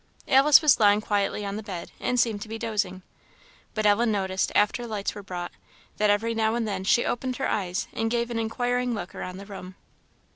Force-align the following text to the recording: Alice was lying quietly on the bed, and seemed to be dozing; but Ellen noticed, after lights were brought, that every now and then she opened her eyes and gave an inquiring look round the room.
Alice 0.27 0.63
was 0.63 0.79
lying 0.79 0.99
quietly 0.99 1.45
on 1.45 1.57
the 1.57 1.61
bed, 1.61 1.91
and 1.99 2.19
seemed 2.19 2.41
to 2.41 2.47
be 2.49 2.57
dozing; 2.57 3.03
but 3.75 3.85
Ellen 3.85 4.11
noticed, 4.11 4.51
after 4.55 4.87
lights 4.87 5.13
were 5.13 5.21
brought, 5.21 5.51
that 5.97 6.09
every 6.09 6.33
now 6.33 6.55
and 6.55 6.67
then 6.67 6.83
she 6.83 7.05
opened 7.05 7.35
her 7.35 7.47
eyes 7.47 7.87
and 7.93 8.09
gave 8.09 8.31
an 8.31 8.39
inquiring 8.39 8.95
look 8.95 9.13
round 9.13 9.39
the 9.39 9.45
room. 9.45 9.75